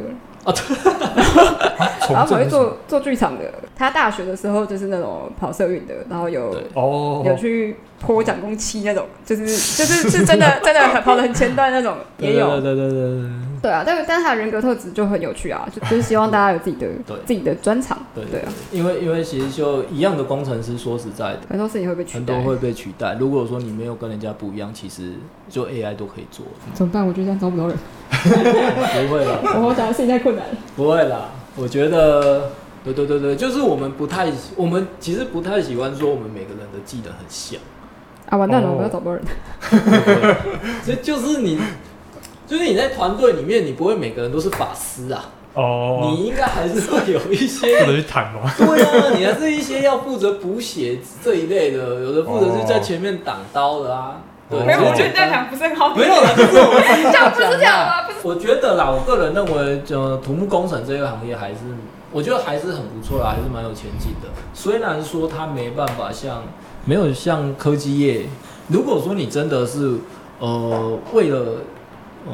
[0.44, 2.14] 啊，对。
[2.14, 3.44] 然后跑去做做剧场的。
[3.74, 7.76] 他大学的时候就是那种跑社运的，然后有哦有去。
[8.00, 13.30] 泼蒋公漆那种，就是就是是真的真的很跑得很前端那种 也有，对对对对对，
[13.62, 23.16] 对啊，但是但是他的人格特质就很有趣啊，就就是希望大家有自己的对自己的专长，对对啊，因为因为其实就一样的工程师，说实在的，很多事情会被取代，很多会被取代。
[23.18, 25.14] 如果说你没有跟人家不一样，其实
[25.48, 26.46] 就 AI 都可以做。
[26.74, 27.06] 怎么办？
[27.06, 27.76] 我觉得这样招不到人。
[29.08, 30.44] 不会啦， 我讲的事情太困难。
[30.76, 32.50] 不会啦，我觉得
[32.84, 37.60] 对对对对，就是我们不太，我们其实不太喜欢说我们每个人的记得很像。
[38.30, 38.68] 啊，完蛋了！
[38.70, 39.24] 我们要找不到人。
[40.84, 41.58] 这就是你，
[42.46, 45.30] 就是你在团队里面，你不会每个人都是法师啊。
[45.54, 46.10] 哦。
[46.10, 47.78] 你应该还是会有一些。
[47.80, 48.52] 负责去谈吗？
[48.58, 54.20] 对啊，你还是一些要负责补血这一类的，有的负责是在前面挡刀的啊。
[54.50, 54.60] 对。
[54.60, 55.94] 没有，我觉得这样讲不是很好。
[55.96, 57.32] 没有啦，就是我们自己这样讲。
[57.32, 57.94] 不是这样吗？
[58.22, 61.60] 我觉得啦，我个人认为，就土木工程这个行业还是，
[62.12, 64.28] 我觉得还是很不错的，还是蛮有前景的。
[64.52, 66.42] 虽然说它没办法像。
[66.88, 68.26] 没有像科技业，
[68.68, 69.98] 如果说你真的是
[70.38, 71.58] 呃为了
[72.26, 72.32] 呃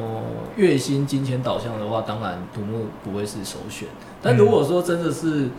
[0.55, 3.89] 月薪金钱导向的话，当然土木不会是首选。
[4.21, 5.49] 但如果说真的是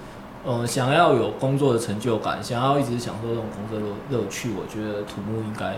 [0.46, 5.74] 呃想要有工作的成就感，想要一直享受这种工作的乐趣，我觉得土木应该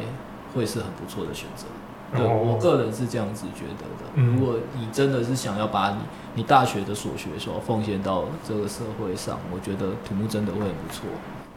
[0.54, 1.66] 会是很不错的选择。
[2.16, 4.32] 对，我个人是这样子觉得的。
[4.32, 5.96] 如果你真的是想要把你
[6.36, 11.02] 你大学的所学所奉献到这个社会上，我觉得土木真的会很不错。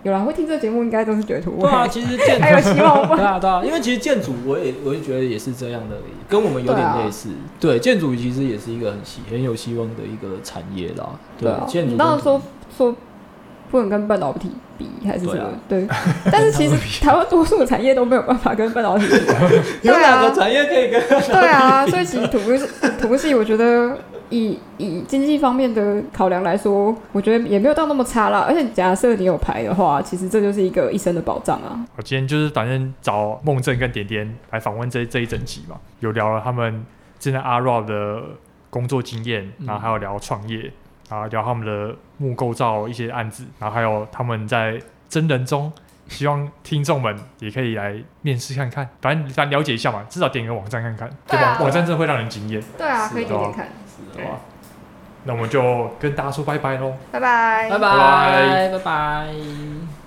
[0.04, 1.62] 有人会听这个节目，应该都是觉得土木。
[1.62, 3.08] 对啊，其实建筑 还有希望。
[3.16, 5.96] 对啊，对啊，因为其实建筑，我也我也觉得也是这样的，
[6.28, 7.30] 跟我们有点类似。
[7.60, 11.10] 对，建筑其实也是一个很希很有希望的一个产业啦。
[11.40, 11.96] 对，建筑。
[11.98, 12.42] 当然说
[12.76, 12.96] 说
[13.70, 15.44] 不能跟半导体比，还是什么？
[15.70, 15.88] 对。
[16.32, 16.76] 但是其实
[17.06, 19.16] 台湾多数的产业都没有办法跟半导体比。
[19.88, 21.00] 有哪个产业可以跟？
[21.10, 22.58] 对啊，所以其实土木
[23.00, 23.96] 土木系，我觉得。
[24.32, 28.46] 以以经济方面的考量来说，我觉得也没有到那么差啦。
[28.48, 31.86] 而且假设你有牌的话，其实这就是一个一生的保障啊。
[31.96, 36.84] 我今天就是反正找梦正跟点点来访问这这一整集嘛，有聊了他们
[37.20, 38.24] 现在阿 Rock 的
[38.70, 40.72] 工作经验，然后还有聊创业，
[41.10, 45.72] 然后聊他们的木构造一些案子，然后还有他们在真人中，
[46.08, 51.58] 希望听众们也可以来面试看看，反正反正了解一下嘛，至少点个网站看看，对吧？
[51.60, 52.64] 网站真的会让人惊艳。
[52.78, 53.68] 对啊，可以点点看。
[54.14, 54.40] 对吧？
[55.24, 56.94] 那我们就跟大家说拜拜喽！
[57.12, 60.01] 拜拜，拜拜，拜拜。